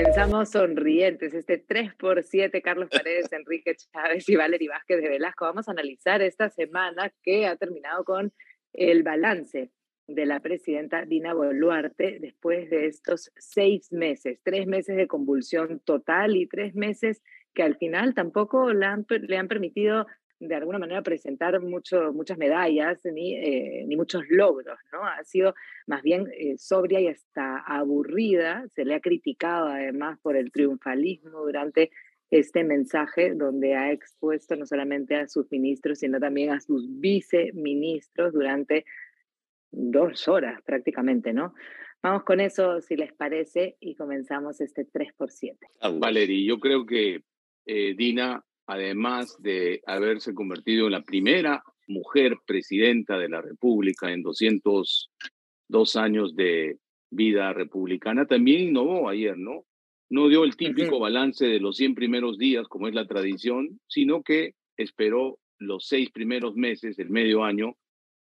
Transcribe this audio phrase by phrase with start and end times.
[0.00, 5.44] Comenzamos sonrientes, este 3 por 7, Carlos Paredes, Enrique Chávez y Valery Vázquez de Velasco.
[5.44, 8.32] Vamos a analizar esta semana que ha terminado con
[8.72, 9.70] el balance
[10.06, 16.34] de la presidenta Dina Boluarte después de estos seis meses, tres meses de convulsión total
[16.34, 17.22] y tres meses
[17.52, 20.06] que al final tampoco le han, le han permitido
[20.40, 25.04] de alguna manera presentar mucho, muchas medallas ni, eh, ni muchos logros, ¿no?
[25.04, 25.54] Ha sido
[25.86, 28.64] más bien eh, sobria y hasta aburrida.
[28.74, 31.90] Se le ha criticado además por el triunfalismo durante
[32.30, 38.32] este mensaje donde ha expuesto no solamente a sus ministros, sino también a sus viceministros
[38.32, 38.86] durante
[39.70, 41.54] dos horas prácticamente, ¿no?
[42.02, 45.58] Vamos con eso, si les parece, y comenzamos este 3 por 7.
[45.98, 47.24] Valery, yo creo que
[47.66, 54.22] eh, Dina además de haberse convertido en la primera mujer presidenta de la República en
[54.22, 56.78] 202 años de
[57.10, 59.64] vida republicana, también innovó ayer, ¿no?
[60.08, 64.22] No dio el típico balance de los 100 primeros días, como es la tradición, sino
[64.22, 67.74] que esperó los seis primeros meses, el medio año,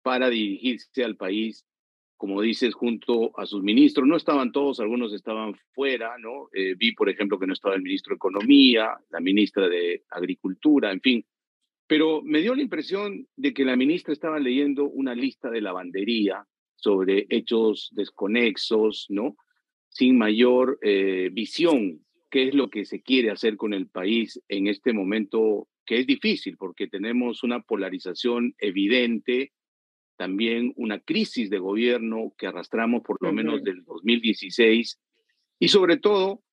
[0.03, 1.67] para dirigirse al país
[2.23, 4.07] como dices, junto a sus ministros.
[4.07, 6.51] No estaban todos, algunos estaban fuera, ¿no?
[6.53, 10.93] Eh, vi, por ejemplo, que no estaba el ministro de Economía, la ministra de Agricultura,
[10.93, 11.27] en fin.
[11.89, 16.47] Pero me dio la impresión de que la ministra estaba leyendo una lista de lavandería
[16.77, 19.35] sobre hechos desconexos, ¿no?
[19.89, 24.69] Sin mayor eh, visión, qué es lo que se quiere hacer con el país en
[24.69, 29.51] este momento que es difícil porque tenemos una polarización evidente
[30.23, 35.01] también una crisis de gobierno que arrastramos por lo menos del 2016
[35.59, 36.45] y sobre todo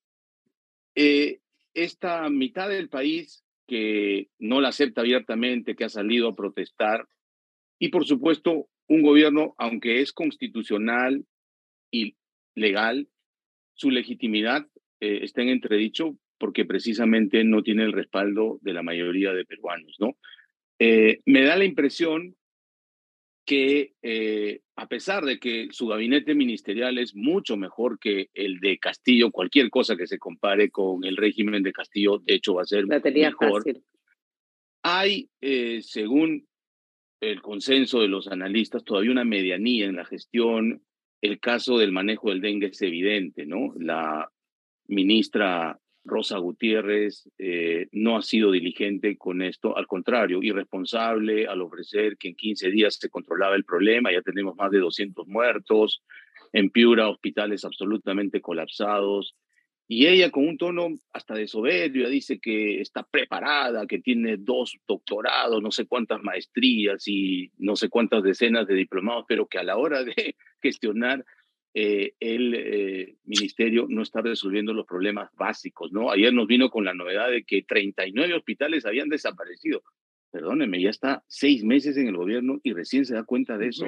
[0.95, 1.41] eh,
[1.75, 7.07] esta mitad del país que no la acepta abiertamente, que ha salido a protestar
[7.77, 11.23] y por supuesto un gobierno, aunque es constitucional
[11.91, 12.15] y
[12.55, 13.07] legal,
[13.75, 14.65] su legitimidad
[14.99, 19.95] eh, está en entredicho porque precisamente no tiene el respaldo de la mayoría de peruanos,
[19.99, 20.17] ¿no?
[20.79, 22.35] Eh, me da la impresión
[23.49, 28.77] que eh, a pesar de que su gabinete ministerial es mucho mejor que el de
[28.77, 32.65] Castillo, cualquier cosa que se compare con el régimen de Castillo, de hecho va a
[32.65, 33.64] ser mejor.
[34.83, 36.48] Hay, eh, según
[37.21, 40.83] el consenso de los analistas, todavía una medianía en la gestión.
[41.20, 43.73] El caso del manejo del dengue es evidente, ¿no?
[43.80, 44.32] La
[44.86, 52.17] ministra Rosa Gutiérrez eh, no ha sido diligente con esto, al contrario, irresponsable al ofrecer
[52.17, 56.04] que en 15 días se controlaba el problema, ya tenemos más de 200 muertos,
[56.54, 59.36] en Piura hospitales absolutamente colapsados,
[59.92, 64.77] y ella con un tono hasta de soberbia dice que está preparada, que tiene dos
[64.88, 69.64] doctorados, no sé cuántas maestrías y no sé cuántas decenas de diplomados, pero que a
[69.64, 71.26] la hora de gestionar
[71.73, 76.11] eh, el eh, ministerio no está resolviendo los problemas básicos, ¿no?
[76.11, 79.83] Ayer nos vino con la novedad de que 39 hospitales habían desaparecido.
[80.31, 83.85] Perdónenme, ya está seis meses en el gobierno y recién se da cuenta de eso.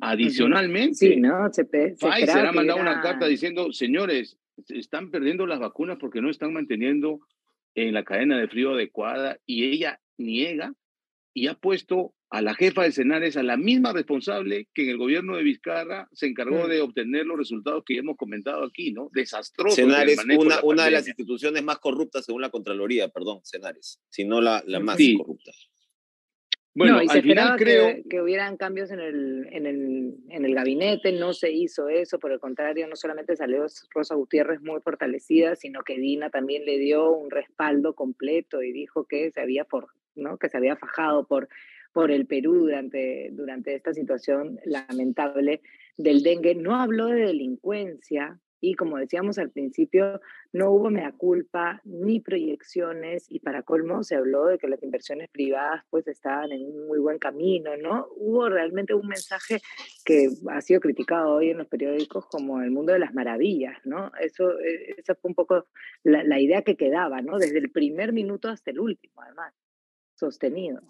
[0.00, 1.50] Adicionalmente, sí, ¿no?
[1.52, 4.38] se, Pfizer ha mandado una carta diciendo, señores,
[4.68, 7.20] están perdiendo las vacunas porque no están manteniendo
[7.74, 10.74] en la cadena de frío adecuada y ella niega
[11.32, 14.98] y ha puesto a la jefa de Senares, a la misma responsable que en el
[14.98, 16.68] gobierno de Vizcarra se encargó mm.
[16.68, 19.08] de obtener los resultados que ya hemos comentado aquí, ¿no?
[19.12, 19.76] Desastroso.
[19.76, 24.24] Senares, una, de, una de las instituciones más corruptas según la Contraloría, perdón, Senares, si
[24.24, 25.52] no la, la más corrupta.
[26.74, 31.32] Bueno, al final creo que, hubieran cambios en el, en, el, en el gabinete, no
[31.34, 35.98] se hizo eso, por el contrario, no solamente salió Rosa Gutiérrez muy fortalecida, sino que
[35.98, 39.86] Dina también le dio un respaldo completo y dijo que se había, for,
[40.16, 40.36] ¿no?
[40.36, 41.48] que se había fajado por
[41.94, 45.62] por el Perú durante, durante esta situación lamentable
[45.96, 46.56] del dengue.
[46.56, 50.20] No habló de delincuencia y como decíamos al principio,
[50.52, 55.28] no hubo mea culpa ni proyecciones y para colmo se habló de que las inversiones
[55.28, 58.08] privadas pues estaban en un muy buen camino, ¿no?
[58.16, 59.60] Hubo realmente un mensaje
[60.04, 64.10] que ha sido criticado hoy en los periódicos como el mundo de las maravillas, ¿no?
[64.18, 65.66] Eso, eh, esa fue un poco
[66.02, 67.38] la, la idea que quedaba, ¿no?
[67.38, 69.54] Desde el primer minuto hasta el último, además,
[70.14, 70.80] sostenido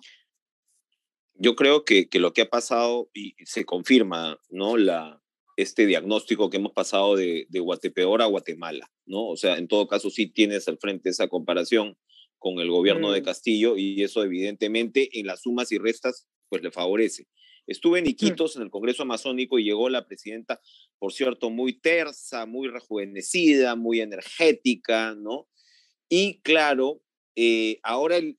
[1.34, 4.76] yo creo que, que, lo que ha pasado y se confirma, ¿no?
[4.76, 5.22] La,
[5.56, 9.28] este diagnóstico que hemos pasado de, de Guatepeor a Guatemala, ¿no?
[9.28, 11.96] O sea, en todo caso sí tienes al frente esa comparación
[12.38, 13.24] con el gobierno de mm.
[13.24, 17.26] Castillo y eso evidentemente en las sumas y restas pues le favorece.
[17.66, 18.08] Estuve en mm.
[18.08, 20.60] Iquitos, en el Congreso Amazónico, y llegó la presidenta,
[20.98, 25.48] por cierto, muy tersa, muy rejuvenecida, muy energética, ¿no?
[26.08, 27.00] Y claro,
[27.36, 28.36] eh, ahora el,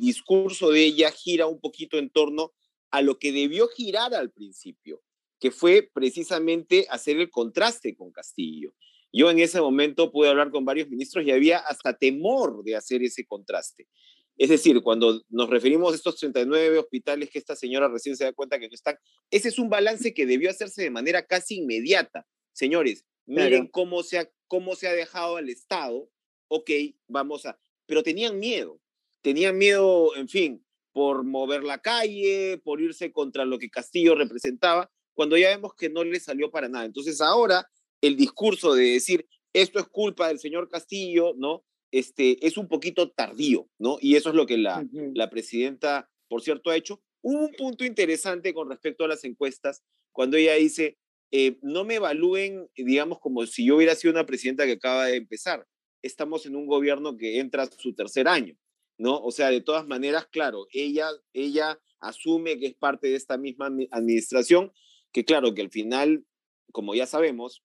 [0.00, 2.52] discurso de ella gira un poquito en torno
[2.90, 5.02] a lo que debió girar al principio,
[5.40, 8.74] que fue precisamente hacer el contraste con Castillo.
[9.12, 13.02] Yo en ese momento pude hablar con varios ministros y había hasta temor de hacer
[13.02, 13.88] ese contraste.
[14.36, 18.34] Es decir, cuando nos referimos a estos 39 hospitales que esta señora recién se da
[18.34, 18.98] cuenta que no están,
[19.30, 22.26] ese es un balance que debió hacerse de manera casi inmediata.
[22.52, 26.10] Señores, miren cómo, se ha, cómo se ha dejado al Estado,
[26.48, 26.70] ok,
[27.08, 27.58] vamos a...
[27.86, 28.80] Pero tenían miedo,
[29.22, 34.90] tenían miedo, en fin, por mover la calle, por irse contra lo que Castillo representaba,
[35.14, 36.84] cuando ya vemos que no le salió para nada.
[36.84, 37.66] Entonces ahora
[38.00, 41.64] el discurso de decir, esto es culpa del señor Castillo, ¿no?
[41.90, 43.98] este, es un poquito tardío, ¿no?
[44.00, 47.00] Y eso es lo que la, la presidenta, por cierto, ha hecho.
[47.22, 49.82] Hubo un punto interesante con respecto a las encuestas,
[50.12, 50.98] cuando ella dice,
[51.30, 55.16] eh, no me evalúen, digamos, como si yo hubiera sido una presidenta que acaba de
[55.16, 55.66] empezar.
[56.02, 58.56] Estamos en un gobierno que entra a su tercer año,
[58.98, 59.18] ¿no?
[59.18, 63.66] O sea, de todas maneras, claro, ella, ella asume que es parte de esta misma
[63.90, 64.72] administración,
[65.12, 66.24] que claro, que al final,
[66.72, 67.62] como ya sabemos,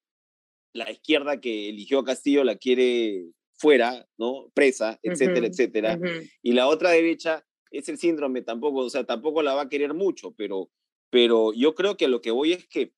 [0.74, 4.50] la izquierda que eligió a Castillo la quiere fuera, ¿no?
[4.54, 6.00] Presa, etcétera, etcétera.
[6.42, 9.94] Y la otra derecha es el síndrome, tampoco, o sea, tampoco la va a querer
[9.94, 10.70] mucho, pero,
[11.10, 12.94] pero yo creo que lo que voy es que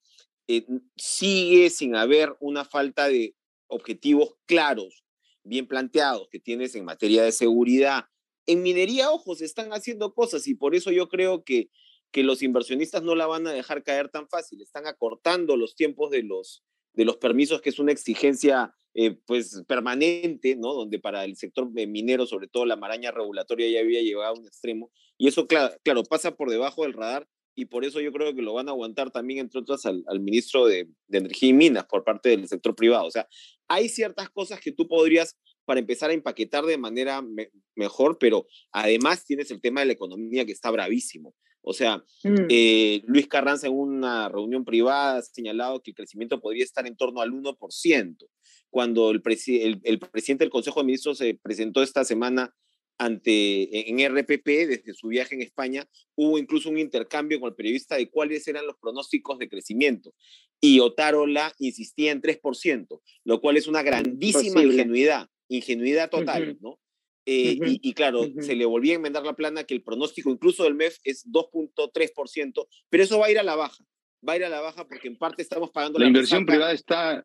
[0.47, 0.65] eh,
[0.95, 3.35] sigue sin haber una falta de
[3.67, 5.02] objetivos claros,
[5.43, 8.05] bien planteados, que tienes en materia de seguridad.
[8.45, 11.69] En minería, ojos, están haciendo cosas y por eso yo creo que,
[12.11, 14.61] que los inversionistas no la van a dejar caer tan fácil.
[14.61, 16.63] Están acortando los tiempos de los,
[16.93, 20.73] de los permisos, que es una exigencia eh, pues permanente, ¿no?
[20.73, 24.45] Donde para el sector minero, sobre todo la maraña regulatoria ya había llegado a un
[24.45, 24.91] extremo.
[25.17, 28.41] Y eso, claro, claro pasa por debajo del radar y por eso yo creo que
[28.41, 32.29] lo van a aguantar también, entre otras, al, ministro de, Energía y Minas por parte
[32.29, 33.05] del sector privado.
[33.05, 33.27] O sea,
[33.73, 37.23] hay ciertas cosas que tú podrías, para empezar a empaquetar de manera
[37.75, 41.33] mejor, pero además tienes el tema de la economía que está bravísimo.
[41.61, 42.47] O sea, mm.
[42.49, 46.97] eh, Luis Carranza en una reunión privada ha señalado que el crecimiento podría estar en
[46.97, 48.17] torno al 1%.
[48.69, 49.21] Cuando el,
[49.83, 52.53] el, presidente del Consejo de Ministros se presentó esta semana
[53.03, 57.97] ante, en RPP, desde su viaje en España, hubo incluso un intercambio con el periodista
[57.97, 60.13] de cuáles eran los pronósticos de crecimiento.
[60.61, 66.79] Y Otárola insistía en 3%, lo cual es una grandísima ingenuidad, ingenuidad total, ¿no?
[67.25, 70.75] Eh, y, claro, se le volvía a enmendar la plana que el pronóstico incluso del
[70.75, 73.83] MEF es 2.3%, pero eso va a ir a la baja.
[74.27, 77.23] Va a ir a la baja porque en parte estamos pagando la, inversión privada está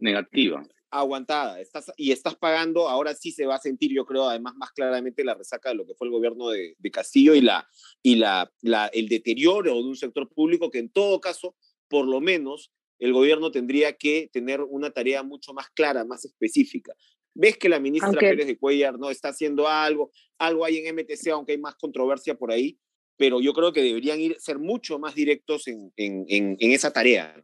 [0.00, 0.66] negativa.
[0.90, 1.60] Aguantada.
[1.60, 5.24] Estás, y estás pagando, ahora sí se va a sentir, yo creo, además más claramente
[5.24, 7.68] la resaca de lo que fue el gobierno de, de Castillo y, la,
[8.02, 11.56] y la, la, el deterioro de un sector público que en todo caso,
[11.88, 16.94] por lo menos, el gobierno tendría que tener una tarea mucho más clara, más específica.
[17.34, 21.28] Ves que la ministra Pérez de Cuellar no está haciendo algo, algo hay en MTC,
[21.32, 22.78] aunque hay más controversia por ahí,
[23.18, 27.42] pero yo creo que deberían ir, ser mucho más directos en, en, en, esa tarea.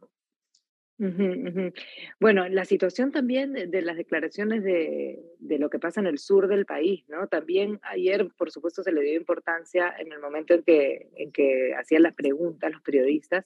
[2.19, 6.47] Bueno, la situación también de, las declaraciones de, de, lo que pasa en el sur
[6.47, 7.27] del país, ¿no?
[7.27, 11.73] También ayer, por supuesto, se le dio importancia en el momento en que, en que
[11.77, 13.45] hacían las preguntas los periodistas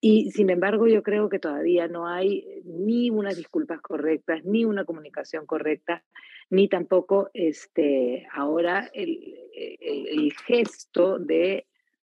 [0.00, 4.84] y sin embargo, yo creo que todavía no hay ni unas disculpas correctas, ni una
[4.84, 6.04] comunicación correcta,
[6.50, 11.66] ni tampoco este, ahora el, el, gesto de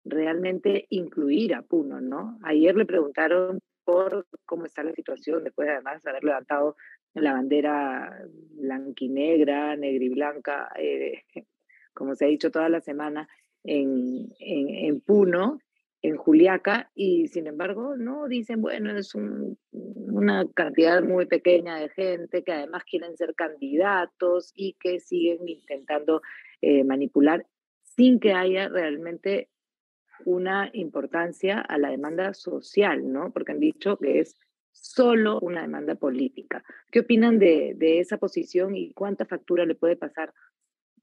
[0.05, 2.39] realmente incluir a Puno, ¿no?
[2.45, 6.77] Ayer le preguntaron por cómo está la situación después de además haber levantado
[7.15, 11.23] la bandera blanquinegra, negra y blanca, eh,
[11.95, 13.29] como se ha dicho toda la semana
[13.65, 15.59] en, en, en Puno,
[16.03, 22.43] en Juliaca y sin embargo no dicen, bueno, es una cantidad muy pequeña de gente
[22.43, 26.21] que además quieren ser candidatos y que siguen intentando
[26.61, 27.47] eh, manipular
[27.83, 29.49] sin que haya realmente
[30.25, 33.33] una importancia a la demanda social, ¿no?
[33.33, 34.37] Porque han dicho que es
[34.73, 36.65] solo una demanda política.
[36.91, 40.33] ¿Qué opinan de, de esa posición y cuánta factura le puede pasar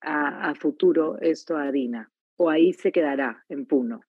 [0.01, 2.11] a, a futuro esto a Dina?
[2.37, 4.01] ¿O ahí se quedará en Puno?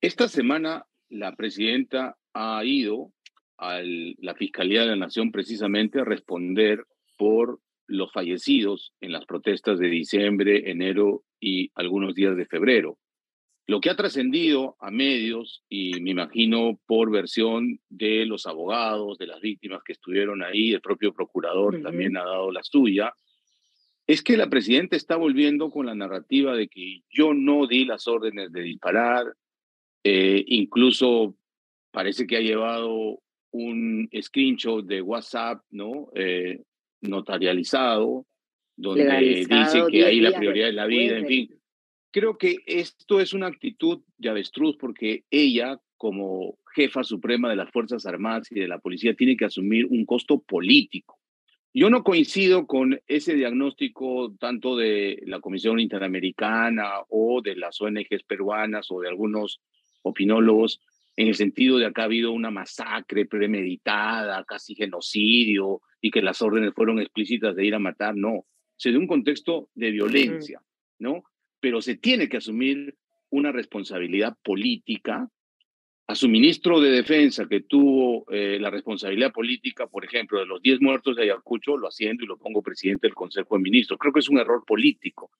[0.00, 3.12] Esta semana la presidenta ha ido
[3.58, 6.86] a la Fiscalía de la Nación precisamente a responder
[7.18, 12.98] por los fallecidos en las protestas de diciembre, enero y algunos días de febrero.
[13.66, 19.26] Lo que ha trascendido a medios, y me imagino por versión de los abogados, de
[19.26, 23.12] las víctimas que estuvieron ahí, el propio procurador también ha dado la suya,
[24.06, 28.08] es que la presidenta está volviendo con la narrativa de que yo no di las
[28.08, 29.24] órdenes de disparar,
[30.02, 31.36] eh, incluso
[31.92, 33.20] parece que ha llevado
[33.52, 36.08] un screenshot de WhatsApp, ¿no?
[36.14, 36.60] Eh,
[37.02, 38.26] notarializado,
[38.76, 41.59] donde dice que ahí la prioridad es la vida, en fin.
[42.10, 47.70] Creo que esto es una actitud de avestruz porque ella, como jefa suprema de las
[47.70, 51.18] Fuerzas Armadas y de la policía, tiene que asumir un costo político.
[51.72, 58.24] Yo no coincido con ese diagnóstico tanto de la Comisión Interamericana o de las ONGs
[58.26, 59.60] peruanas o de algunos
[60.02, 60.80] opinólogos
[61.16, 66.40] en el sentido de que ha habido una masacre premeditada, casi genocidio, y que las
[66.42, 68.16] órdenes fueron explícitas de ir a matar.
[68.16, 70.62] No, se dio un contexto de violencia,
[70.98, 71.22] ¿no?
[71.60, 72.96] Pero se tiene que asumir
[73.30, 75.28] una responsabilidad política
[76.10, 80.60] a su ministro de Defensa, que tuvo eh, la responsabilidad política, por ejemplo, de los
[80.60, 83.96] 10 muertos de Ayacucho, lo haciendo y lo pongo presidente del Consejo de Ministros.
[83.96, 85.30] Creo que es un error político.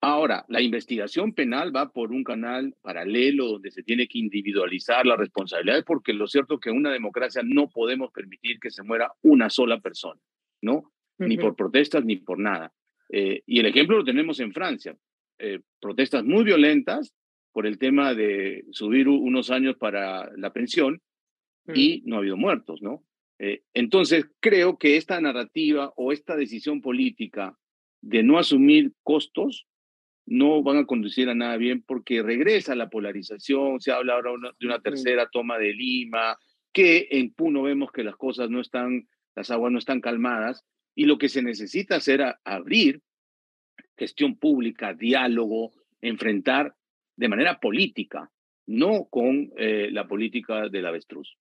[0.00, 5.16] Ahora, la investigación penal va por un canal paralelo donde se tiene que individualizar la
[5.16, 9.12] responsabilidad, porque lo cierto es que en una democracia no podemos permitir que se muera
[9.20, 10.20] una sola persona,
[10.62, 10.90] ¿no?
[11.18, 12.72] Ni por protestas ni por nada.
[13.10, 14.96] Eh, y el ejemplo lo tenemos en Francia.
[15.42, 17.14] Eh, protestas muy violentas
[17.52, 21.00] por el tema de subir unos años para la pensión
[21.64, 21.72] mm.
[21.74, 23.02] y no ha habido muertos, ¿no?
[23.38, 27.56] Eh, entonces, creo que esta narrativa o esta decisión política
[28.02, 29.66] de no asumir costos
[30.26, 34.66] no van a conducir a nada bien porque regresa la polarización, se habla ahora de
[34.66, 36.36] una tercera toma de Lima,
[36.72, 41.06] que en Puno vemos que las cosas no están, las aguas no están calmadas, y
[41.06, 43.00] lo que se necesita hacer es abrir
[44.00, 46.74] gestión pública, diálogo, enfrentar
[47.16, 48.30] de manera política,
[48.66, 51.36] no con eh, la política del avestruz.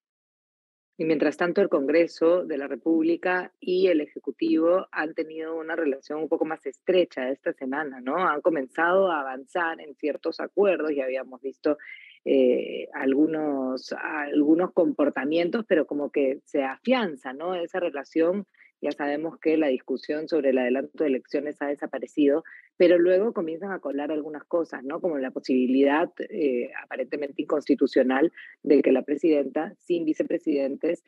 [0.97, 6.19] Y mientras tanto, el Congreso de la República y el Ejecutivo han tenido una relación
[6.19, 8.17] un poco más estrecha esta semana, ¿no?
[8.27, 11.77] Han comenzado a avanzar en ciertos acuerdos, ya habíamos visto
[12.25, 17.55] eh, algunos, algunos comportamientos, pero como que se afianza, ¿no?
[17.55, 18.45] Esa relación
[18.81, 22.43] ya sabemos que la discusión sobre el adelanto de elecciones ha desaparecido,
[22.77, 25.01] pero luego comienzan a colar algunas cosas, ¿no?
[25.01, 28.31] Como la posibilidad eh, aparentemente inconstitucional
[28.63, 31.03] de que la presidenta, sin vicepresidentes,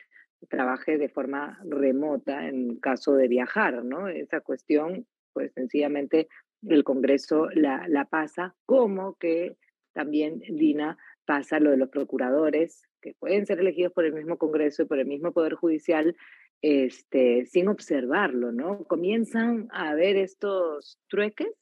[0.48, 4.08] trabaje de forma remota en caso de viajar, ¿no?
[4.08, 6.28] Esa cuestión, pues sencillamente
[6.68, 9.56] el Congreso la, la pasa, como que
[9.92, 14.82] también Dina pasa lo de los procuradores, que pueden ser elegidos por el mismo Congreso
[14.82, 16.16] y por el mismo Poder Judicial,
[16.62, 18.84] este, sin observarlo, ¿no?
[18.84, 21.52] Comienzan a haber estos trueques,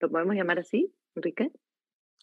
[0.00, 1.50] ¿lo podemos llamar así, Enrique?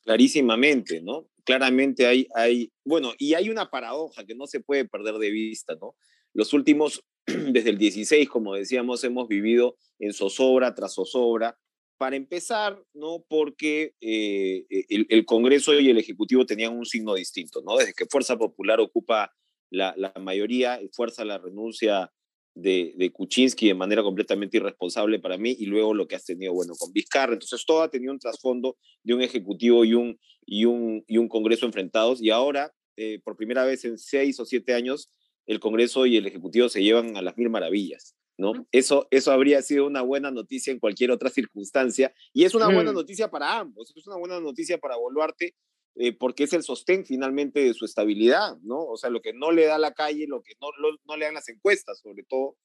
[0.03, 1.29] Clarísimamente, ¿no?
[1.45, 5.75] Claramente hay, hay, bueno, y hay una paradoja que no se puede perder de vista,
[5.75, 5.95] ¿no?
[6.33, 11.57] Los últimos, desde el 16, como decíamos, hemos vivido en zozobra tras zozobra.
[11.97, 13.23] Para empezar, ¿no?
[13.29, 17.77] Porque eh, el, el, Congreso y el Ejecutivo tenían un signo distinto, ¿no?
[17.77, 19.33] Desde que Fuerza Popular ocupa
[19.69, 22.11] la, la mayoría, fuerza la renuncia
[22.55, 26.53] de, de, Kuczynski de manera completamente irresponsable para mí y luego lo que has tenido,
[26.53, 27.33] bueno, con Vizcarra.
[27.33, 31.27] Entonces todo ha tenido un trasfondo de un ejecutivo y un, y un, y un
[31.27, 35.11] Congreso enfrentados y ahora, eh, por primera vez en seis o siete años,
[35.45, 38.15] el Congreso y el Ejecutivo se llevan a las mil maravillas.
[38.37, 38.67] ¿No?
[38.73, 42.91] Eso, eso habría sido una buena noticia en cualquier otra circunstancia y es una buena
[42.91, 42.95] mm.
[42.95, 45.55] noticia para ambos, es una buena noticia para Boluarte
[45.95, 48.79] eh, porque es el sostén finalmente de su estabilidad, ¿no?
[48.79, 50.67] O sea, lo que no le da la calle, lo que no,
[51.05, 52.57] no le dan las encuestas, sobre todo,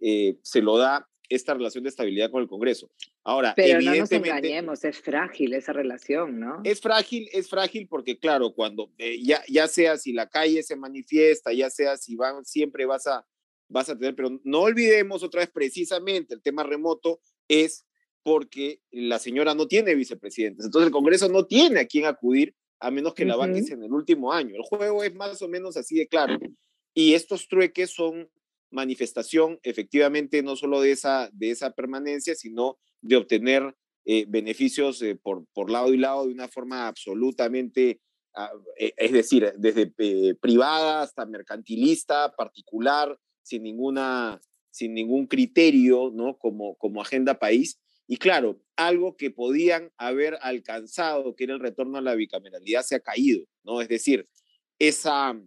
[0.00, 2.90] eh, se lo da esta relación de estabilidad con el Congreso.
[3.22, 6.60] Ahora, Pero no nos engañemos, es frágil esa relación, ¿no?
[6.64, 10.76] Es frágil, es frágil porque, claro, cuando eh, ya, ya sea si la calle se
[10.76, 13.26] manifiesta, ya sea si van, siempre vas a,
[13.68, 17.86] vas a tener, pero no olvidemos otra vez precisamente el tema remoto es
[18.22, 22.90] porque la señora no tiene vicepresidentes, entonces el Congreso no tiene a quién acudir a
[22.90, 24.54] menos que la banques en el último año.
[24.56, 26.38] El juego es más o menos así de claro.
[26.92, 28.28] Y estos trueques son
[28.70, 35.16] manifestación efectivamente no solo de esa, de esa permanencia, sino de obtener eh, beneficios eh,
[35.16, 38.00] por, por lado y lado de una forma absolutamente,
[38.34, 39.86] ah, eh, es decir, desde
[40.34, 44.40] privada hasta mercantilista, particular, sin, ninguna,
[44.70, 46.36] sin ningún criterio, ¿no?
[46.36, 47.80] Como, como agenda país.
[48.06, 52.96] Y claro, algo que podían haber alcanzado, que era el retorno a la bicameralidad, se
[52.96, 53.80] ha caído, ¿no?
[53.80, 54.28] Es decir,
[54.78, 55.40] esa,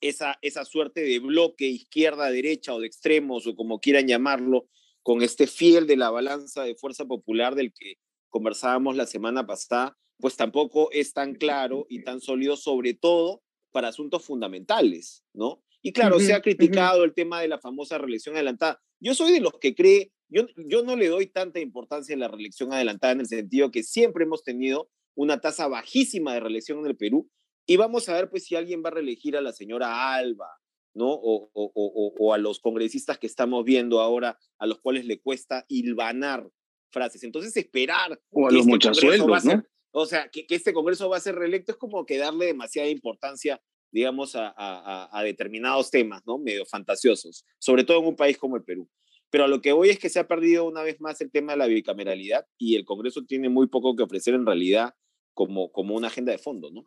[0.00, 4.68] esa, esa suerte de bloque izquierda-derecha o de extremos o como quieran llamarlo,
[5.02, 7.96] con este fiel de la balanza de fuerza popular del que
[8.28, 13.42] conversábamos la semana pasada, pues tampoco es tan claro y tan sólido, sobre todo
[13.72, 15.64] para asuntos fundamentales, ¿no?
[15.82, 18.80] Y claro, se ha criticado el tema de la famosa reelección adelantada.
[19.00, 22.28] Yo soy de los que cree yo, yo no le doy tanta importancia a la
[22.28, 26.86] reelección adelantada en el sentido que siempre hemos tenido una tasa bajísima de reelección en
[26.86, 27.28] el Perú
[27.66, 30.48] y vamos a ver pues si alguien va a reelegir a la señora Alba,
[30.94, 31.10] ¿no?
[31.10, 35.20] O, o, o, o, a los congresistas que estamos viendo ahora, a los cuales le
[35.20, 36.48] cuesta hilvanar
[36.90, 37.22] frases.
[37.22, 38.20] Entonces, esperar.
[38.30, 39.64] O a los este ¿no?
[39.92, 43.62] o sea, que, este Congreso va a ser reelecto es como que darle demasiada importancia,
[43.90, 46.38] digamos, a, a, determinados temas, ¿no?
[46.38, 48.88] Medio fantasiosos, sobre todo en un país como el Perú.
[49.32, 51.52] Pero a lo que voy es que se ha perdido una vez más el tema
[51.52, 54.94] de la bicameralidad y el Congreso tiene muy poco que ofrecer en realidad
[55.32, 56.86] como, como una agenda de fondo, ¿no?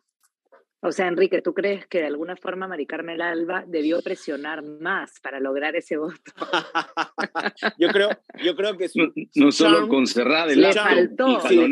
[0.80, 5.18] O sea, Enrique, ¿tú crees que de alguna forma Mari Carmen Alba debió presionar más
[5.20, 6.32] para lograr ese voto?
[7.78, 8.10] yo creo,
[8.44, 11.62] yo creo que su, no, solo con cerrada le faltó, su,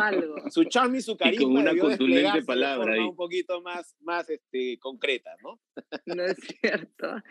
[0.00, 0.34] algo.
[0.50, 3.00] su charm y su carisma con una contundente palabra ahí.
[3.00, 5.58] un poquito más, más este, concreta, ¿no?
[6.06, 7.22] no es cierto.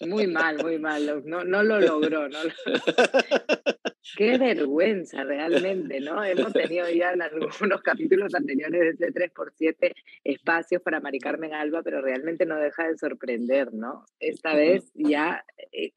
[0.00, 1.22] Muy mal, muy mal.
[1.26, 2.28] No, no lo logró.
[2.28, 2.38] No
[4.16, 6.24] Qué vergüenza realmente, ¿no?
[6.24, 7.52] Hemos tenido ya en algunos
[7.84, 13.74] capítulos anteriores de 3x7 espacios para Mari Carmen Alba, pero realmente no deja de sorprender,
[13.74, 14.06] ¿no?
[14.18, 15.92] Esta vez ya, eh,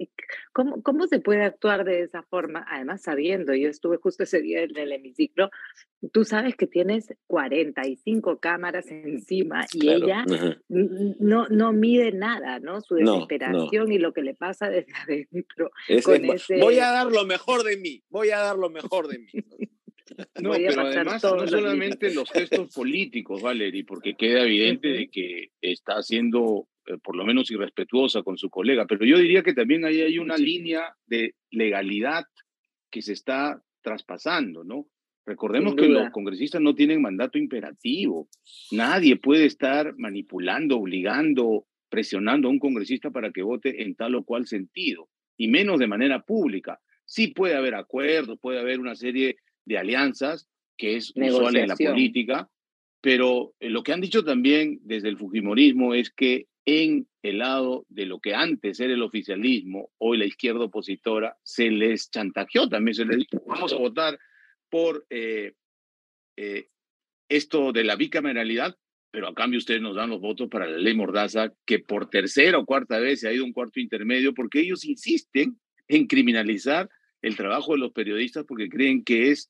[0.52, 2.66] ¿cómo, ¿cómo se puede actuar de esa forma?
[2.70, 5.50] Además, sabiendo, yo estuve justo ese día en el hemiciclo,
[6.12, 10.26] tú sabes que tienes 45 cámaras encima y ella
[10.68, 12.82] no, no mide nada, ¿no?
[12.82, 15.72] Su desesperación y lo que le pasa desde adentro.
[16.60, 19.32] Voy a dar lo mejor de mí, voy a dar lo mejor de mí.
[20.42, 26.02] No, pero además no solamente los gestos políticos, Valerie, porque queda evidente de que está
[26.02, 30.02] siendo eh, por lo menos irrespetuosa con su colega, pero yo diría que también ahí
[30.02, 32.26] hay una línea de legalidad
[32.92, 34.88] que se está traspasando, ¿no?
[35.26, 38.28] Recordemos que los congresistas no tienen mandato imperativo.
[38.72, 44.26] Nadie puede estar manipulando, obligando, presionando a un congresista para que vote en tal o
[44.26, 45.08] cual sentido,
[45.38, 46.82] y menos de manera pública.
[47.14, 51.76] Sí puede haber acuerdos, puede haber una serie de alianzas, que es usual en la
[51.76, 52.50] política,
[53.02, 57.86] pero eh, lo que han dicho también desde el Fujimorismo es que en el lado
[57.90, 62.96] de lo que antes era el oficialismo, hoy la izquierda opositora, se les chantajeó también,
[62.96, 64.18] se les dijo, vamos a votar
[64.72, 65.54] por eh,
[66.36, 66.70] eh,
[67.30, 68.76] esto de la bicameralidad,
[69.12, 72.58] pero a cambio ustedes nos dan los votos para la ley Mordaza, que por tercera
[72.58, 76.90] o cuarta vez se ha ido un cuarto intermedio, porque ellos insisten en criminalizar
[77.24, 79.50] el trabajo de los periodistas porque creen que es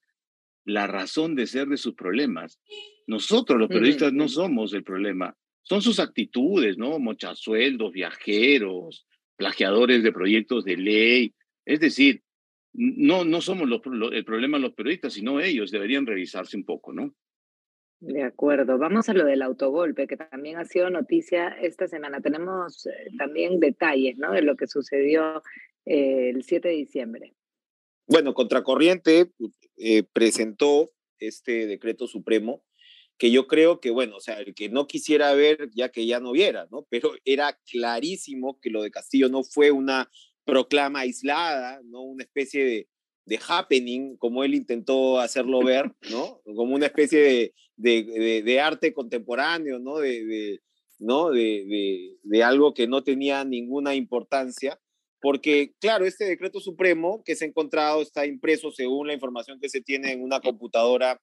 [0.64, 2.60] la razón de ser de sus problemas.
[3.08, 7.00] Nosotros los periodistas no somos el problema, son sus actitudes, ¿no?
[7.00, 9.06] Mochasueldos, viajeros,
[9.36, 11.34] plagiadores de proyectos de ley.
[11.66, 12.22] Es decir,
[12.74, 13.82] no, no somos los,
[14.14, 17.14] el problema los periodistas, sino ellos deberían revisarse un poco, ¿no?
[18.00, 18.78] De acuerdo.
[18.78, 22.20] Vamos a lo del autogolpe, que también ha sido noticia esta semana.
[22.20, 24.34] Tenemos eh, también detalles, ¿no?
[24.34, 25.42] De lo que sucedió
[25.86, 27.34] eh, el 7 de diciembre.
[28.08, 29.32] Bueno, Contracorriente
[29.78, 32.64] eh, presentó este decreto supremo
[33.18, 36.20] que yo creo que, bueno, o sea, el que no quisiera ver, ya que ya
[36.20, 36.86] no viera, ¿no?
[36.90, 40.10] Pero era clarísimo que lo de Castillo no fue una
[40.46, 42.02] proclama aislada, ¿no?
[42.02, 42.88] Una especie de,
[43.26, 46.42] de happening, como él intentó hacerlo ver, ¿no?
[46.44, 49.98] Como una especie de, de, de arte contemporáneo, ¿no?
[49.98, 50.62] De,
[51.00, 51.30] ¿no?
[51.30, 54.80] De, de, algo que no tenía ninguna importancia,
[55.24, 59.70] porque, claro, este decreto supremo que se ha encontrado está impreso según la información que
[59.70, 61.22] se tiene en una computadora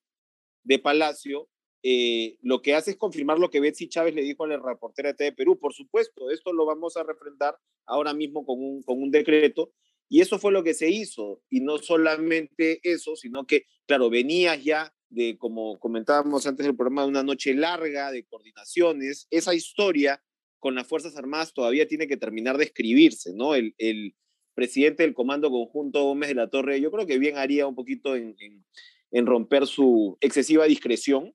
[0.63, 1.47] de Palacio,
[1.83, 5.09] eh, lo que hace es confirmar lo que Betsy Chávez le dijo a la reportera
[5.09, 5.59] de TV Perú.
[5.59, 9.71] Por supuesto, esto lo vamos a refrendar ahora mismo con un, con un decreto.
[10.09, 11.43] Y eso fue lo que se hizo.
[11.51, 17.03] Y no solamente eso, sino que, claro, venías ya de, como comentábamos antes del programa,
[17.03, 19.27] de una noche larga de coordinaciones.
[19.29, 20.23] Esa historia
[20.61, 23.55] con las Fuerzas Armadas todavía tiene que terminar de escribirse, ¿no?
[23.55, 24.15] El, el
[24.53, 28.15] presidente del Comando Conjunto Gómez de la Torre, yo creo que bien haría un poquito
[28.15, 28.63] en, en,
[29.11, 31.33] en romper su excesiva discreción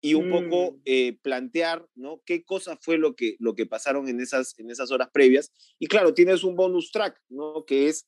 [0.00, 0.80] y un poco mm.
[0.84, 2.20] eh, plantear, ¿no?
[2.26, 5.52] ¿Qué cosa fue lo que, lo que pasaron en esas, en esas horas previas?
[5.78, 7.64] Y claro, tienes un bonus track, ¿no?
[7.64, 8.06] Que es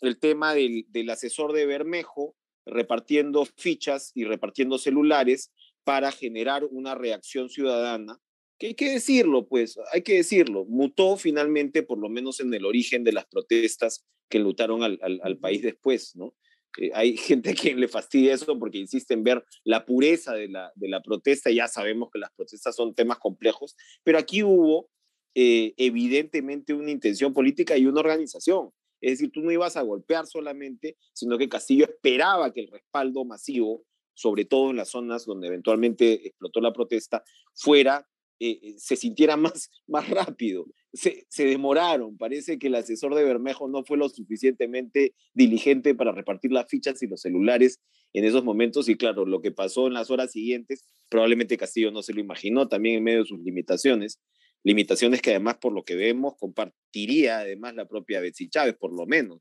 [0.00, 5.52] el tema del, del asesor de Bermejo repartiendo fichas y repartiendo celulares
[5.84, 8.20] para generar una reacción ciudadana,
[8.58, 12.64] que hay que decirlo, pues, hay que decirlo, mutó finalmente, por lo menos en el
[12.64, 16.34] origen de las protestas que lutaron al, al, al país después, ¿no?
[16.78, 20.48] Eh, hay gente a quien le fastidia eso porque insiste en ver la pureza de
[20.48, 21.50] la, de la protesta.
[21.50, 24.90] Ya sabemos que las protestas son temas complejos, pero aquí hubo
[25.34, 28.70] eh, evidentemente una intención política y una organización.
[29.00, 33.24] Es decir, tú no ibas a golpear solamente, sino que Castillo esperaba que el respaldo
[33.24, 37.22] masivo, sobre todo en las zonas donde eventualmente explotó la protesta,
[37.54, 38.08] fuera
[38.40, 40.66] eh, eh, se sintiera más, más rápido.
[40.92, 42.16] Se, se, demoraron.
[42.16, 47.02] Parece que el asesor de Bermejo no fue lo suficientemente diligente para repartir las fichas
[47.02, 47.80] y los celulares
[48.12, 48.88] en esos momentos.
[48.88, 52.68] Y claro, lo que pasó en las horas siguientes, probablemente Castillo no se lo imaginó,
[52.68, 54.20] también en medio de sus limitaciones.
[54.64, 59.06] Limitaciones que además, por lo que vemos, compartiría además la propia Betsy Chávez, por lo
[59.06, 59.40] menos.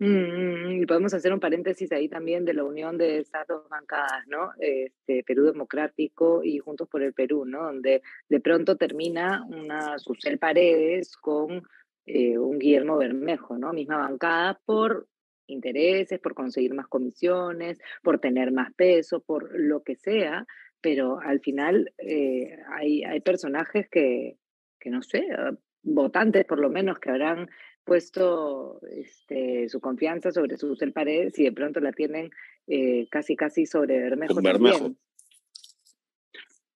[0.00, 4.26] Mm, y podemos hacer un paréntesis ahí también de la unión de estas dos bancadas,
[4.28, 4.50] ¿no?
[4.58, 7.64] Este, Perú Democrático y Juntos por el Perú, ¿no?
[7.64, 11.62] Donde de pronto termina una Susel Paredes con
[12.06, 13.74] eh, un Guillermo Bermejo, ¿no?
[13.74, 15.06] Misma bancada por
[15.46, 20.46] intereses, por conseguir más comisiones, por tener más peso, por lo que sea,
[20.80, 24.38] pero al final eh, hay, hay personajes que,
[24.78, 25.26] que, no sé,
[25.82, 27.50] votantes por lo menos que habrán
[27.90, 32.30] puesto este, su confianza sobre Susel Paredes y de pronto la tienen
[32.68, 34.40] eh, casi casi sobre Bermejo.
[34.40, 34.94] Bermejo.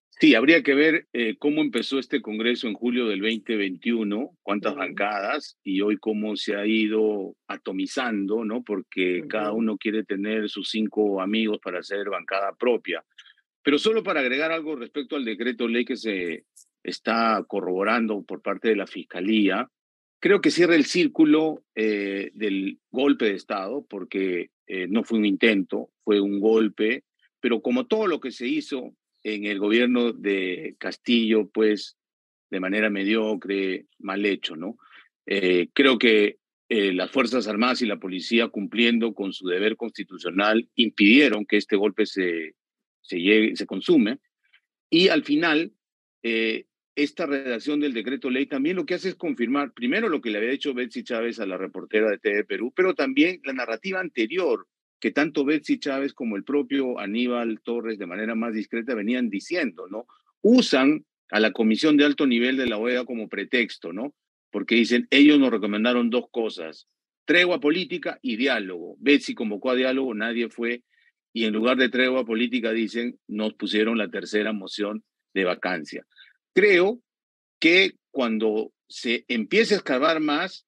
[0.09, 5.57] Sí, habría que ver eh, cómo empezó este Congreso en julio del 2021, cuántas bancadas
[5.63, 8.61] y hoy cómo se ha ido atomizando, ¿no?
[8.61, 13.05] Porque cada uno quiere tener sus cinco amigos para hacer bancada propia.
[13.63, 16.43] Pero solo para agregar algo respecto al decreto ley que se
[16.83, 19.69] está corroborando por parte de la Fiscalía,
[20.19, 25.25] creo que cierra el círculo eh, del golpe de Estado, porque eh, no fue un
[25.25, 27.03] intento, fue un golpe,
[27.39, 31.97] pero como todo lo que se hizo en el gobierno de Castillo, pues
[32.49, 34.77] de manera mediocre, mal hecho, ¿no?
[35.25, 41.45] Eh, creo que las Fuerzas Armadas y la policía, cumpliendo con su deber constitucional, impidieron
[41.45, 42.55] que este golpe se,
[43.01, 44.17] se, llegue, se consume.
[44.89, 45.73] Y al final,
[46.95, 50.37] esta redacción del decreto ley también lo que hace es confirmar, primero, lo que le
[50.37, 54.67] había dicho Betsy Chávez a la reportera de TV Perú, pero también la narrativa anterior
[54.99, 59.87] que tanto Betsy Chávez como el propio Aníbal Torres de manera más discreta venían diciendo,
[59.89, 60.07] ¿no?
[60.41, 64.15] Usan a la Comisión de Alto Nivel de la OEA como pretexto, ¿no?
[64.51, 66.87] Porque dicen, ellos nos recomendaron dos cosas,
[67.25, 68.95] tregua política y diálogo.
[68.99, 70.83] Betsy convocó a diálogo, nadie fue,
[71.33, 75.03] y en lugar de tregua política, dicen, nos pusieron la tercera moción
[75.33, 76.05] de vacancia.
[76.55, 77.01] Creo
[77.59, 80.65] que cuando se empiece a escarbar más,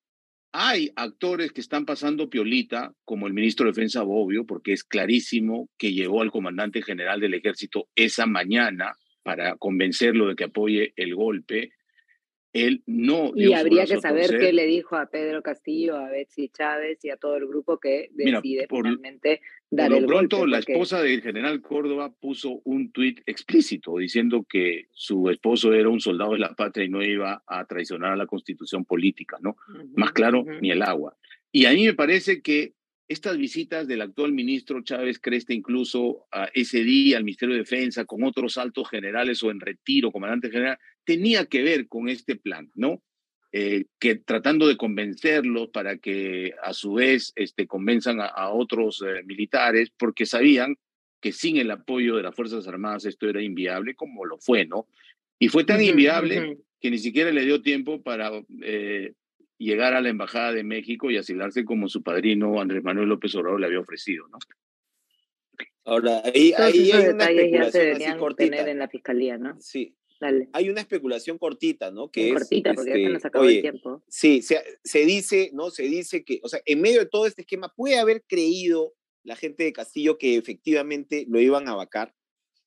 [0.52, 5.69] hay actores que están pasando piolita, como el ministro de Defensa Bobbio, porque es clarísimo
[5.78, 11.15] que llegó al comandante general del ejército esa mañana para convencerlo de que apoye el
[11.15, 11.71] golpe
[12.65, 17.03] él no y habría que saber qué le dijo a Pedro Castillo, a Betsy Chávez
[17.03, 21.21] y a todo el grupo que decide finalmente dar por lo pronto, la esposa del
[21.21, 26.55] general Córdoba puso un tuit explícito diciendo que su esposo era un soldado de la
[26.55, 29.57] patria y no iba a traicionar a la constitución política, ¿no?
[29.95, 31.17] Más claro, ni el agua.
[31.51, 32.73] Y a mí me parece que
[33.07, 38.05] estas visitas del actual ministro Chávez Cresta, incluso a ese día al Ministerio de Defensa,
[38.05, 42.69] con otros altos generales o en retiro, comandante general, tenía que ver con este plan,
[42.75, 43.01] ¿no?
[43.53, 49.23] Eh, que tratando de convencerlos para que a su vez este, convenzan a, otros eh,
[49.23, 50.75] militares, porque sabían
[51.21, 54.85] que sin el apoyo de las Fuerzas Armadas esto era inviable, como lo fue, ¿no?
[55.39, 58.29] Y fue tan inviable que ni siquiera le dio tiempo para
[58.63, 59.13] eh,
[59.57, 63.61] llegar a la Embajada de México y asilarse como su padrino Andrés Manuel López Obrador
[63.61, 64.39] le había ofrecido, ¿no?
[65.85, 68.69] Ahora, ahí, hay una especulación así cortita.
[68.69, 69.55] en la fiscalía, ¿no?
[69.61, 69.95] Sí.
[70.19, 70.49] Dale.
[70.53, 72.10] Hay una especulación cortita, ¿no?
[72.10, 74.03] Que cortita, porque ya se nos acabó el tiempo.
[74.08, 75.69] Sí, se, se, dice, ¿no?
[75.69, 79.36] Se dice que, o sea, en medio de todo este esquema, puede haber creído la
[79.36, 82.15] gente de Castillo que efectivamente lo iban a vacar.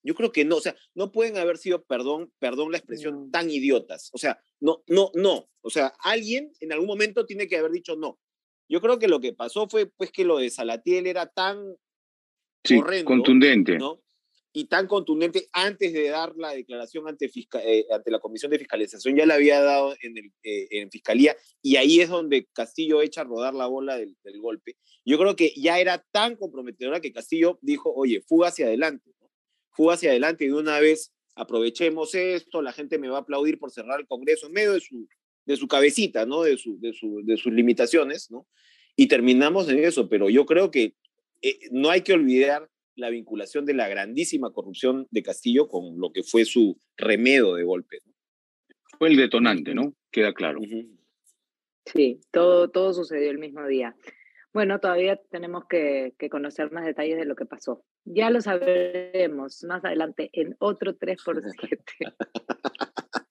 [0.02, 3.50] Yo creo que no, o sea, no pueden haber sido, perdón, perdón la expresión, tan
[3.50, 4.10] idiotas.
[4.12, 5.48] O sea, no, no, no.
[5.62, 8.18] O sea, alguien en algún momento tiene que haber dicho no.
[8.68, 11.76] Yo creo que lo que pasó fue pues que lo de Salatiel era tan
[12.64, 13.76] sí, contundente.
[13.78, 14.00] ¿no?
[14.52, 17.30] Y tan contundente antes de dar la declaración ante,
[17.62, 21.36] eh, ante la Comisión de Fiscalización, ya la había dado en, el, eh, en Fiscalía,
[21.62, 24.76] y ahí es donde Castillo echa a rodar la bola del, del, golpe.
[25.04, 29.30] Yo creo que ya era tan comprometedora que Castillo dijo, oye, fuga hacia adelante, ¿no?
[29.70, 33.58] fuga hacia adelante y de una vez aprovechemos esto, la gente me va a aplaudir
[33.58, 35.08] por cerrar el Congreso en medio de su,
[35.46, 36.42] de su cabecita, ¿no?
[36.42, 38.46] De, su, de, su, de sus limitaciones, ¿no?
[38.96, 40.94] Y terminamos en eso, pero yo creo que
[41.42, 42.68] eh, no hay que olvidar
[43.00, 47.64] la vinculación de la grandísima corrupción de Castillo con lo que fue su remedo de
[47.64, 47.98] golpe.
[48.98, 49.94] Fue el detonante, ¿no?
[50.10, 50.60] Queda claro.
[51.86, 53.96] Sí, todo, todo sucedió el mismo día.
[54.52, 57.84] Bueno, todavía tenemos que, conocer más detalles de lo que pasó.
[58.04, 61.80] Ya lo sabremos más adelante en otro 3x7.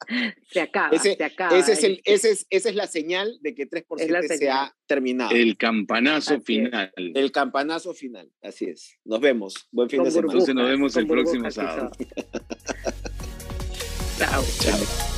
[0.52, 1.58] se acaba, se acaba.
[1.58, 5.32] Ese es el, ese es, esa es la señal de que 3x7 se ha terminado.
[5.32, 6.92] El campanazo final.
[6.96, 8.98] El campanazo final, así es.
[9.06, 9.68] Nos vemos.
[9.72, 10.32] Buen fin de semana.
[10.32, 11.92] Entonces nos vemos el próximo sábado.
[14.18, 14.44] chao.
[14.60, 15.09] Chao.